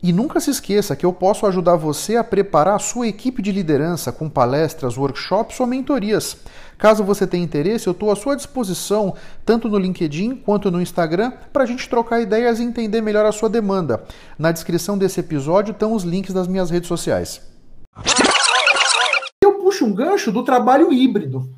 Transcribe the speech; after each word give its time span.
E 0.00 0.12
nunca 0.12 0.38
se 0.38 0.50
esqueça 0.50 0.94
que 0.94 1.04
eu 1.04 1.12
posso 1.12 1.44
ajudar 1.44 1.74
você 1.74 2.14
a 2.14 2.22
preparar 2.22 2.76
a 2.76 2.78
sua 2.78 3.08
equipe 3.08 3.42
de 3.42 3.50
liderança 3.50 4.12
com 4.12 4.28
palestras, 4.28 4.96
workshops 4.96 5.58
ou 5.58 5.66
mentorias. 5.66 6.36
Caso 6.78 7.02
você 7.02 7.26
tenha 7.26 7.42
interesse, 7.42 7.88
eu 7.88 7.90
estou 7.90 8.12
à 8.12 8.14
sua 8.14 8.36
disposição, 8.36 9.14
tanto 9.44 9.68
no 9.68 9.76
LinkedIn 9.76 10.36
quanto 10.36 10.70
no 10.70 10.80
Instagram, 10.80 11.32
para 11.52 11.64
a 11.64 11.66
gente 11.66 11.88
trocar 11.88 12.20
ideias 12.20 12.60
e 12.60 12.62
entender 12.62 13.00
melhor 13.00 13.26
a 13.26 13.32
sua 13.32 13.48
demanda. 13.48 14.04
Na 14.38 14.52
descrição 14.52 14.96
desse 14.96 15.18
episódio 15.18 15.72
estão 15.72 15.92
os 15.92 16.04
links 16.04 16.32
das 16.32 16.46
minhas 16.46 16.70
redes 16.70 16.86
sociais. 16.86 17.40
Eu 19.42 19.54
puxo 19.54 19.84
um 19.84 19.92
gancho 19.92 20.30
do 20.30 20.44
trabalho 20.44 20.92
híbrido, 20.92 21.50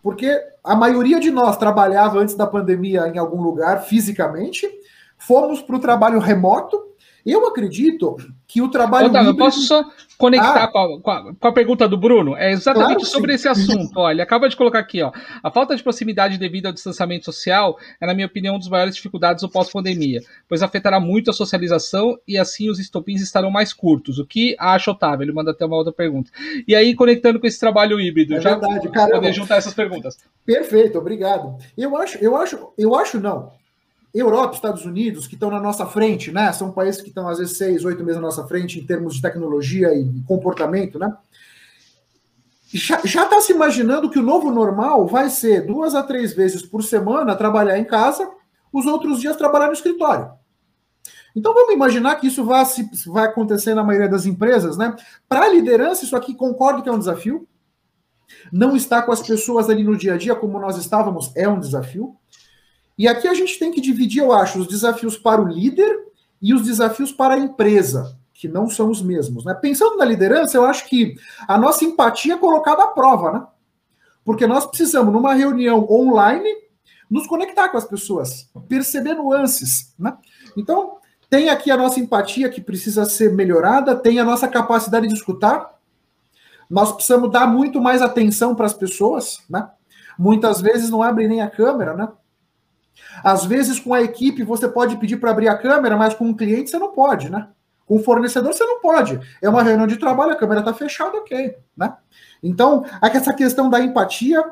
porque 0.00 0.32
a 0.62 0.76
maioria 0.76 1.18
de 1.18 1.32
nós 1.32 1.56
trabalhava 1.56 2.20
antes 2.20 2.36
da 2.36 2.46
pandemia 2.46 3.08
em 3.08 3.18
algum 3.18 3.42
lugar 3.42 3.82
fisicamente, 3.82 4.70
fomos 5.18 5.60
para 5.60 5.74
o 5.74 5.80
trabalho 5.80 6.20
remoto 6.20 6.91
eu 7.24 7.46
acredito 7.46 8.16
que 8.46 8.60
o 8.60 8.68
trabalho. 8.68 9.06
Otávio, 9.06 9.30
híbrido... 9.30 9.44
posso 9.44 9.60
só 9.62 9.84
conectar 10.18 10.64
ah, 10.64 10.68
com, 10.68 10.78
a, 10.78 11.00
com, 11.00 11.10
a, 11.10 11.34
com, 11.34 11.48
a, 11.48 11.52
pergunta 11.52 11.88
do 11.88 11.96
Bruno? 11.96 12.36
É 12.36 12.52
exatamente 12.52 12.94
claro 12.94 13.06
sobre 13.06 13.30
sim. 13.30 13.34
esse 13.34 13.48
assunto. 13.48 13.98
Olha, 13.98 14.14
ele 14.14 14.22
acaba 14.22 14.48
de 14.48 14.56
colocar 14.56 14.80
aqui, 14.80 15.02
ó. 15.02 15.12
A 15.42 15.50
falta 15.50 15.74
de 15.74 15.82
proximidade 15.82 16.38
devido 16.38 16.66
ao 16.66 16.72
distanciamento 16.72 17.24
social 17.24 17.78
é, 18.00 18.06
na 18.06 18.14
minha 18.14 18.26
opinião, 18.26 18.54
uma 18.54 18.60
das 18.60 18.68
maiores 18.68 18.94
dificuldades 18.94 19.42
do 19.42 19.48
pós-pandemia, 19.48 20.20
pois 20.48 20.62
afetará 20.62 20.98
muito 20.98 21.30
a 21.30 21.32
socialização 21.32 22.18
e 22.26 22.36
assim 22.36 22.68
os 22.68 22.78
estopins 22.78 23.22
estarão 23.22 23.50
mais 23.50 23.72
curtos. 23.72 24.18
O 24.18 24.26
que 24.26 24.56
acha, 24.58 24.90
Otávio? 24.90 25.24
Ele 25.24 25.32
manda 25.32 25.52
até 25.52 25.64
uma 25.64 25.76
outra 25.76 25.92
pergunta. 25.92 26.30
E 26.66 26.74
aí, 26.74 26.94
conectando 26.94 27.40
com 27.40 27.46
esse 27.46 27.58
trabalho 27.58 28.00
híbrido, 28.00 28.34
é 28.34 28.40
já 28.40 28.56
verdade, 28.56 28.88
poder 29.10 29.32
juntar 29.32 29.56
essas 29.56 29.74
perguntas. 29.74 30.16
Perfeito, 30.44 30.98
obrigado. 30.98 31.56
Eu 31.78 31.96
acho, 31.96 32.18
eu 32.18 32.36
acho, 32.36 32.72
eu 32.76 32.94
acho 32.94 33.20
não. 33.20 33.61
Europa, 34.14 34.54
Estados 34.54 34.84
Unidos, 34.84 35.26
que 35.26 35.34
estão 35.34 35.50
na 35.50 35.60
nossa 35.60 35.86
frente, 35.86 36.30
né? 36.30 36.52
São 36.52 36.70
países 36.70 37.00
que 37.00 37.08
estão 37.08 37.28
às 37.28 37.38
vezes 37.38 37.56
seis, 37.56 37.84
oito 37.84 38.04
meses 38.04 38.20
na 38.20 38.26
nossa 38.26 38.46
frente 38.46 38.78
em 38.78 38.86
termos 38.86 39.14
de 39.14 39.22
tecnologia 39.22 39.94
e 39.94 40.22
comportamento, 40.26 40.98
né? 40.98 41.16
Já 42.74 42.98
está 43.02 43.40
se 43.40 43.52
imaginando 43.52 44.08
que 44.08 44.18
o 44.18 44.22
novo 44.22 44.50
normal 44.50 45.06
vai 45.06 45.28
ser 45.28 45.66
duas 45.66 45.94
a 45.94 46.02
três 46.02 46.32
vezes 46.32 46.62
por 46.62 46.82
semana 46.82 47.36
trabalhar 47.36 47.78
em 47.78 47.84
casa, 47.84 48.30
os 48.72 48.86
outros 48.86 49.20
dias 49.20 49.36
trabalhar 49.36 49.66
no 49.66 49.74
escritório. 49.74 50.30
Então 51.34 51.52
vamos 51.54 51.74
imaginar 51.74 52.16
que 52.16 52.26
isso 52.26 52.44
vai, 52.44 52.64
vai 53.06 53.26
acontecer 53.26 53.74
na 53.74 53.84
maioria 53.84 54.08
das 54.08 54.26
empresas, 54.26 54.76
né? 54.76 54.94
Para 55.28 55.46
a 55.46 55.48
liderança, 55.48 56.04
isso 56.04 56.16
aqui 56.16 56.34
concordo 56.34 56.82
que 56.82 56.88
é 56.88 56.92
um 56.92 56.98
desafio. 56.98 57.46
Não 58.50 58.74
estar 58.74 59.02
com 59.02 59.12
as 59.12 59.22
pessoas 59.22 59.68
ali 59.68 59.84
no 59.84 59.96
dia 59.96 60.14
a 60.14 60.16
dia 60.16 60.34
como 60.34 60.58
nós 60.58 60.76
estávamos 60.76 61.30
é 61.34 61.48
um 61.48 61.60
desafio. 61.60 62.16
E 62.98 63.08
aqui 63.08 63.26
a 63.26 63.34
gente 63.34 63.58
tem 63.58 63.70
que 63.70 63.80
dividir, 63.80 64.22
eu 64.22 64.32
acho, 64.32 64.60
os 64.60 64.66
desafios 64.66 65.16
para 65.16 65.40
o 65.40 65.48
líder 65.48 65.98
e 66.40 66.52
os 66.52 66.62
desafios 66.62 67.12
para 67.12 67.34
a 67.34 67.38
empresa, 67.38 68.18
que 68.34 68.48
não 68.48 68.68
são 68.68 68.90
os 68.90 69.00
mesmos. 69.00 69.44
Né? 69.44 69.54
Pensando 69.54 69.96
na 69.96 70.04
liderança, 70.04 70.56
eu 70.56 70.64
acho 70.64 70.88
que 70.88 71.16
a 71.46 71.56
nossa 71.56 71.84
empatia 71.84 72.34
é 72.34 72.38
colocada 72.38 72.82
à 72.84 72.88
prova, 72.88 73.32
né? 73.32 73.46
Porque 74.24 74.46
nós 74.46 74.66
precisamos, 74.66 75.12
numa 75.12 75.34
reunião 75.34 75.84
online, 75.90 76.48
nos 77.10 77.26
conectar 77.26 77.68
com 77.68 77.76
as 77.76 77.84
pessoas, 77.84 78.48
perceber 78.68 79.14
nuances. 79.14 79.92
Né? 79.98 80.16
Então, 80.56 80.96
tem 81.28 81.50
aqui 81.50 81.70
a 81.70 81.76
nossa 81.76 81.98
empatia 81.98 82.48
que 82.48 82.60
precisa 82.60 83.04
ser 83.04 83.32
melhorada, 83.32 83.96
tem 83.96 84.18
a 84.18 84.24
nossa 84.24 84.46
capacidade 84.46 85.08
de 85.08 85.14
escutar. 85.14 85.78
Nós 86.70 86.92
precisamos 86.92 87.30
dar 87.30 87.46
muito 87.46 87.80
mais 87.80 88.00
atenção 88.00 88.54
para 88.54 88.66
as 88.66 88.74
pessoas, 88.74 89.42
né? 89.48 89.68
Muitas 90.18 90.60
vezes 90.60 90.88
não 90.88 91.02
abrem 91.02 91.28
nem 91.28 91.40
a 91.40 91.50
câmera, 91.50 91.94
né? 91.94 92.08
Às 93.22 93.44
vezes, 93.44 93.78
com 93.78 93.94
a 93.94 94.02
equipe, 94.02 94.42
você 94.42 94.68
pode 94.68 94.96
pedir 94.96 95.16
para 95.16 95.30
abrir 95.30 95.48
a 95.48 95.58
câmera, 95.58 95.96
mas 95.96 96.14
com 96.14 96.26
um 96.26 96.34
cliente 96.34 96.70
você 96.70 96.78
não 96.78 96.92
pode, 96.92 97.30
né? 97.30 97.48
Com 97.86 97.96
o 97.96 98.02
fornecedor 98.02 98.52
você 98.52 98.64
não 98.64 98.80
pode. 98.80 99.20
É 99.40 99.48
uma 99.48 99.62
reunião 99.62 99.86
de 99.86 99.96
trabalho, 99.96 100.32
a 100.32 100.36
câmera 100.36 100.60
está 100.60 100.72
fechada, 100.72 101.16
ok, 101.18 101.56
né? 101.76 101.94
Então, 102.42 102.84
essa 103.02 103.32
questão 103.32 103.68
da 103.68 103.80
empatia, 103.80 104.42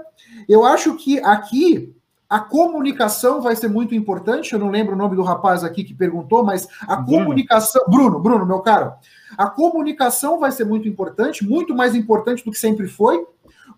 eu 0.49 0.65
acho 0.65 0.95
que 0.97 1.19
aqui 1.21 1.95
a 2.31 2.39
comunicação 2.39 3.41
vai 3.41 3.56
ser 3.56 3.69
muito 3.69 3.93
importante. 3.93 4.53
Eu 4.53 4.61
não 4.61 4.71
lembro 4.71 4.95
o 4.95 4.99
nome 4.99 5.17
do 5.17 5.22
rapaz 5.22 5.65
aqui 5.65 5.83
que 5.83 5.93
perguntou, 5.93 6.45
mas 6.45 6.69
a 6.83 6.95
Bruno. 6.95 7.25
comunicação. 7.25 7.83
Bruno, 7.89 8.21
Bruno, 8.21 8.47
meu 8.47 8.61
caro. 8.61 8.93
A 9.37 9.49
comunicação 9.49 10.39
vai 10.39 10.53
ser 10.53 10.65
muito 10.65 10.87
importante, 10.87 11.45
muito 11.45 11.75
mais 11.75 11.95
importante 11.97 12.45
do 12.45 12.53
que 12.53 12.59
sempre 12.59 12.87
foi, 12.87 13.27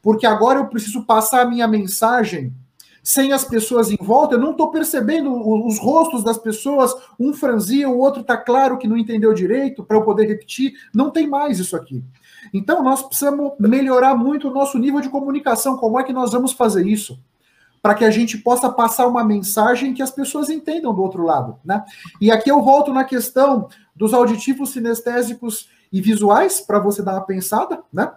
porque 0.03 0.27
agora 0.27 0.59
eu 0.59 0.67
preciso 0.67 1.03
passar 1.05 1.41
a 1.41 1.49
minha 1.49 1.67
mensagem 1.67 2.53
sem 3.03 3.33
as 3.33 3.45
pessoas 3.45 3.91
em 3.91 3.97
volta, 3.97 4.37
eu 4.37 4.41
não 4.41 4.53
estou 4.53 4.71
percebendo 4.71 5.33
os 5.67 5.79
rostos 5.79 6.23
das 6.23 6.39
pessoas, 6.39 6.95
um 7.19 7.35
franzia, 7.35 7.89
o 7.89 7.99
outro 7.99 8.21
está 8.21 8.37
claro 8.37 8.79
que 8.79 8.87
não 8.87 8.97
entendeu 8.97 9.35
direito, 9.35 9.83
para 9.83 9.97
eu 9.97 10.03
poder 10.03 10.27
repetir. 10.27 10.75
Não 10.95 11.11
tem 11.11 11.27
mais 11.27 11.59
isso 11.59 11.75
aqui. 11.75 12.05
Então, 12.55 12.83
nós 12.83 13.03
precisamos 13.03 13.53
melhorar 13.59 14.15
muito 14.15 14.49
o 14.49 14.55
nosso 14.55 14.79
nível 14.79 15.01
de 15.01 15.09
comunicação. 15.09 15.77
Como 15.77 15.99
é 15.99 16.05
que 16.05 16.13
nós 16.13 16.33
vamos 16.33 16.53
fazer 16.53 16.87
isso? 16.87 17.19
Para 17.81 17.95
que 17.95 18.05
a 18.05 18.11
gente 18.11 18.39
possa 18.39 18.71
passar 18.71 19.09
uma 19.09 19.25
mensagem 19.25 19.93
que 19.93 20.03
as 20.03 20.11
pessoas 20.13 20.49
entendam 20.49 20.95
do 20.95 21.03
outro 21.03 21.25
lado. 21.25 21.59
Né? 21.65 21.85
E 22.21 22.31
aqui 22.31 22.51
eu 22.51 22.63
volto 22.63 22.93
na 22.93 23.03
questão 23.03 23.69
dos 23.97 24.15
auditivos, 24.15 24.71
sinestésicos 24.71 25.69
e 25.93 26.01
visuais, 26.01 26.61
para 26.61 26.79
você 26.79 27.03
dar 27.03 27.15
uma 27.15 27.27
pensada, 27.27 27.83
né? 27.93 28.11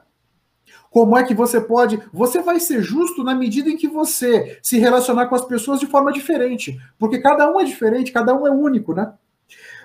Como 0.96 1.18
é 1.18 1.26
que 1.26 1.34
você 1.34 1.60
pode. 1.60 2.02
Você 2.14 2.42
vai 2.42 2.58
ser 2.58 2.82
justo 2.82 3.22
na 3.22 3.36
medida 3.36 3.70
em 3.70 3.76
que 3.76 3.86
você 3.86 4.58
se 4.64 4.80
relacionar 4.80 5.26
com 5.26 5.36
as 5.36 5.44
pessoas 5.44 5.78
de 5.78 5.86
forma 5.86 6.10
diferente. 6.10 6.80
Porque 6.98 7.18
cada 7.20 7.52
um 7.52 7.60
é 7.60 7.66
diferente, 7.66 8.14
cada 8.14 8.34
um 8.34 8.48
é 8.48 8.50
único, 8.50 8.94
né? 8.94 9.12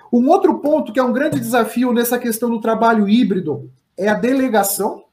Um 0.09 0.29
outro 0.29 0.59
ponto 0.59 0.93
que 0.93 0.99
é 1.01 1.03
um 1.03 1.11
grande 1.11 1.37
desafio 1.37 1.91
nessa 1.91 2.17
questão 2.17 2.49
do 2.49 2.61
trabalho 2.61 3.09
híbrido 3.09 3.69
é 3.97 4.07
a 4.07 4.13
delegação. 4.13 5.03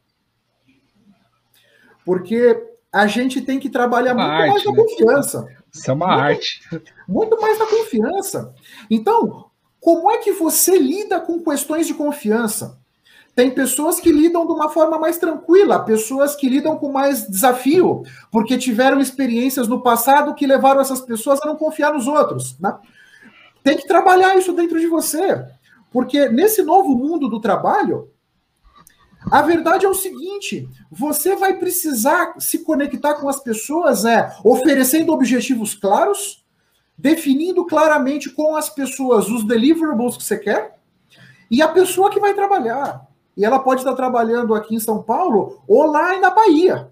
Porque 2.04 2.56
a 2.92 3.08
gente 3.08 3.40
tem 3.40 3.58
que 3.58 3.68
trabalhar 3.68 4.14
uma 4.14 4.22
muito 4.22 4.40
arte, 4.40 4.52
mais 4.52 4.64
na 4.66 4.70
né? 4.70 4.78
confiança. 4.78 5.48
Isso 5.74 5.90
é 5.90 5.94
uma 5.94 6.06
muito, 6.06 6.20
arte. 6.20 6.60
Muito 7.08 7.40
mais 7.40 7.58
na 7.58 7.66
confiança. 7.66 8.54
Então, 8.88 9.50
como 9.80 10.12
é 10.12 10.18
que 10.18 10.30
você 10.30 10.78
lida 10.78 11.18
com 11.18 11.42
questões 11.42 11.88
de 11.88 11.94
confiança? 11.94 12.77
Tem 13.38 13.52
pessoas 13.52 14.00
que 14.00 14.10
lidam 14.10 14.44
de 14.44 14.52
uma 14.52 14.68
forma 14.68 14.98
mais 14.98 15.16
tranquila, 15.16 15.84
pessoas 15.84 16.34
que 16.34 16.48
lidam 16.48 16.76
com 16.76 16.90
mais 16.90 17.24
desafio, 17.30 18.02
porque 18.32 18.58
tiveram 18.58 19.00
experiências 19.00 19.68
no 19.68 19.80
passado 19.80 20.34
que 20.34 20.44
levaram 20.44 20.80
essas 20.80 21.00
pessoas 21.00 21.40
a 21.40 21.46
não 21.46 21.54
confiar 21.54 21.94
nos 21.94 22.08
outros. 22.08 22.58
Né? 22.58 22.76
Tem 23.62 23.76
que 23.76 23.86
trabalhar 23.86 24.36
isso 24.36 24.52
dentro 24.52 24.80
de 24.80 24.88
você, 24.88 25.46
porque 25.92 26.28
nesse 26.28 26.64
novo 26.64 26.96
mundo 26.96 27.28
do 27.28 27.40
trabalho, 27.40 28.10
a 29.30 29.40
verdade 29.40 29.86
é 29.86 29.88
o 29.88 29.94
seguinte: 29.94 30.68
você 30.90 31.36
vai 31.36 31.58
precisar 31.58 32.34
se 32.40 32.64
conectar 32.64 33.14
com 33.14 33.28
as 33.28 33.38
pessoas, 33.38 34.04
é 34.04 34.36
oferecendo 34.42 35.12
objetivos 35.12 35.76
claros, 35.76 36.44
definindo 36.98 37.64
claramente 37.64 38.30
com 38.30 38.56
as 38.56 38.68
pessoas 38.68 39.28
os 39.28 39.46
deliverables 39.46 40.16
que 40.16 40.24
você 40.24 40.38
quer, 40.38 40.76
e 41.48 41.62
a 41.62 41.68
pessoa 41.68 42.10
que 42.10 42.18
vai 42.18 42.34
trabalhar 42.34 43.06
e 43.38 43.44
ela 43.44 43.60
pode 43.60 43.80
estar 43.82 43.94
trabalhando 43.94 44.52
aqui 44.52 44.74
em 44.74 44.80
São 44.80 45.00
Paulo 45.00 45.62
ou 45.68 45.86
lá 45.86 46.18
na 46.18 46.28
Bahia, 46.28 46.90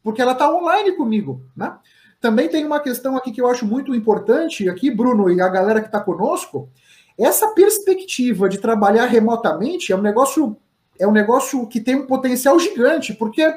porque 0.00 0.22
ela 0.22 0.32
está 0.32 0.48
online 0.48 0.92
comigo, 0.92 1.42
né? 1.56 1.76
Também 2.20 2.48
tem 2.48 2.64
uma 2.64 2.78
questão 2.78 3.16
aqui 3.16 3.32
que 3.32 3.40
eu 3.40 3.48
acho 3.48 3.66
muito 3.66 3.92
importante, 3.92 4.68
aqui, 4.68 4.88
Bruno, 4.88 5.28
e 5.28 5.40
a 5.40 5.48
galera 5.48 5.80
que 5.80 5.88
está 5.88 5.98
conosco, 5.98 6.70
essa 7.18 7.48
perspectiva 7.48 8.48
de 8.48 8.58
trabalhar 8.58 9.06
remotamente 9.06 9.92
é 9.92 9.96
um 9.96 10.00
negócio 10.00 10.56
é 10.98 11.06
um 11.06 11.12
negócio 11.12 11.66
que 11.66 11.80
tem 11.80 11.96
um 11.96 12.06
potencial 12.06 12.56
gigante, 12.60 13.12
porque 13.12 13.52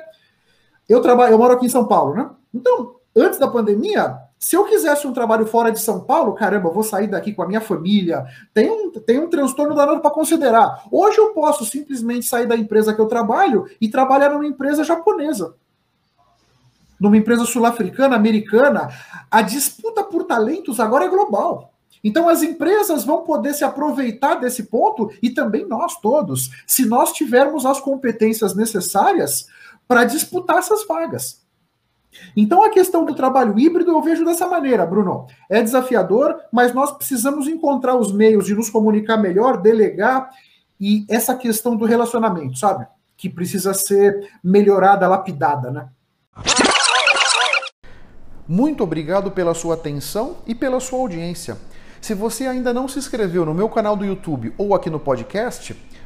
eu 0.89 1.01
trabalho, 1.01 1.33
eu 1.33 1.38
moro 1.38 1.53
aqui 1.53 1.67
em 1.67 1.69
São 1.69 1.88
Paulo, 1.88 2.15
né? 2.15 2.31
Então, 2.51 2.95
antes 3.15 3.38
da 3.38 3.47
pandemia, 3.47 4.17
se 4.45 4.56
eu 4.56 4.63
quisesse 4.63 5.07
um 5.07 5.12
trabalho 5.12 5.47
fora 5.47 5.71
de 5.71 5.80
São 5.80 6.01
Paulo, 6.01 6.36
caramba, 6.36 6.69
vou 6.69 6.83
sair 6.83 7.07
daqui 7.07 7.33
com 7.33 7.42
a 7.42 7.47
minha 7.47 7.59
família. 7.59 8.27
Tem 8.53 8.69
um, 8.69 8.92
tem 8.92 9.19
um 9.19 9.27
transtorno 9.27 9.74
danado 9.74 10.01
para 10.01 10.12
considerar. 10.12 10.83
Hoje 10.92 11.18
eu 11.18 11.33
posso 11.33 11.65
simplesmente 11.65 12.27
sair 12.27 12.45
da 12.45 12.56
empresa 12.56 12.94
que 12.94 13.01
eu 13.01 13.07
trabalho 13.07 13.65
e 13.81 13.89
trabalhar 13.89 14.30
numa 14.30 14.45
empresa 14.45 14.83
japonesa. 14.83 15.56
Numa 17.00 17.18
empresa 17.18 17.44
sul-africana, 17.44 18.15
americana. 18.15 18.89
A 19.31 19.42
disputa 19.42 20.03
por 20.03 20.25
talentos 20.25 20.80
agora 20.80 21.06
é 21.06 21.09
global. 21.09 21.74
Então 22.03 22.30
as 22.30 22.44
empresas 22.44 23.03
vão 23.03 23.24
poder 23.24 23.56
se 23.56 23.63
aproveitar 23.63 24.36
desse 24.36 24.65
ponto 24.65 25.09
e 25.24 25.31
também 25.31 25.68
nós 25.68 26.00
todos, 26.00 26.51
se 26.68 26.86
nós 26.86 27.13
tivermos 27.13 27.65
as 27.65 27.80
competências 27.80 28.56
necessárias 28.56 29.48
para 29.88 30.03
disputar 30.03 30.59
essas 30.59 30.86
vagas. 30.86 31.44
Então 32.35 32.63
a 32.63 32.69
questão 32.69 33.06
do 33.06 33.15
trabalho 33.15 33.57
híbrido 33.57 33.91
eu 33.91 34.01
vejo 34.01 34.25
dessa 34.25 34.47
maneira, 34.47 34.85
Bruno. 34.85 35.27
É 35.50 35.62
desafiador, 35.62 36.35
mas 36.51 36.73
nós 36.73 36.91
precisamos 36.91 37.47
encontrar 37.47 37.95
os 37.95 38.12
meios 38.12 38.45
de 38.45 38.56
nos 38.56 38.69
comunicar 38.69 39.17
melhor, 39.17 39.62
delegar 39.62 40.29
e 40.79 41.06
essa 41.09 41.35
questão 41.35 41.75
do 41.75 41.85
relacionamento, 41.85 42.57
sabe? 42.57 42.85
Que 43.17 43.29
precisa 43.29 43.73
ser 43.73 44.29
melhorada, 44.44 45.07
lapidada, 45.07 45.71
né? 45.71 45.88
Muito 48.47 48.83
obrigado 48.83 49.31
pela 49.31 49.53
sua 49.53 49.73
atenção 49.73 50.38
e 50.45 50.53
pela 50.53 50.79
sua 50.79 51.00
audiência. 51.00 51.57
Se 52.00 52.13
você 52.13 52.45
ainda 52.45 52.71
não 52.71 52.88
se 52.88 53.00
inscreveu 53.00 53.45
no 53.45 53.53
meu 53.53 53.67
canal 53.67 53.95
do 53.95 54.06
YouTube 54.06 54.53
ou 54.59 54.75
aqui 54.75 54.91
no 54.91 55.00
podcast, 55.00 55.75